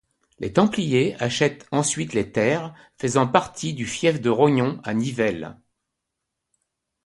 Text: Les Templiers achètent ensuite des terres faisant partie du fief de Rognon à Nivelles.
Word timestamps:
Les 0.39 0.51
Templiers 0.51 1.15
achètent 1.21 1.67
ensuite 1.71 2.13
des 2.13 2.31
terres 2.31 2.73
faisant 2.97 3.27
partie 3.27 3.75
du 3.75 3.85
fief 3.85 4.19
de 4.19 4.31
Rognon 4.31 4.81
à 4.83 4.95
Nivelles. 4.95 5.59